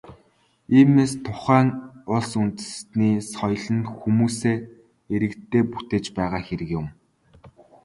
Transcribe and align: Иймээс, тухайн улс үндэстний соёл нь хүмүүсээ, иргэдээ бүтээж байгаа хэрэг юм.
Иймээс, 0.77 1.11
тухайн 1.25 1.67
улс 2.15 2.31
үндэстний 2.41 3.15
соёл 3.33 3.65
нь 3.77 3.89
хүмүүсээ, 3.97 4.57
иргэдээ 5.13 5.63
бүтээж 5.71 6.05
байгаа 6.17 6.41
хэрэг 6.45 6.69
юм. 6.79 6.87